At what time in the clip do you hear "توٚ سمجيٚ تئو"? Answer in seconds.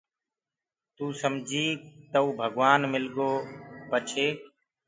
0.95-2.27